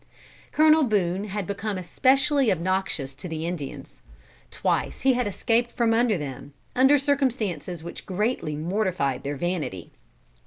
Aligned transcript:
Colonel 0.51 0.81
Boone 0.85 1.25
had 1.25 1.45
become 1.45 1.77
especially 1.77 2.51
obnoxious 2.51 3.13
to 3.13 3.27
the 3.27 3.45
Indians. 3.45 4.01
Twice 4.49 5.01
he 5.01 5.13
had 5.13 5.27
escaped 5.27 5.71
from 5.71 5.91
them, 5.91 6.53
under 6.75 6.97
circumstances 6.97 7.83
which 7.83 8.07
greatly 8.07 8.55
mortified 8.55 9.21
their 9.21 9.37
vanity. 9.37 9.91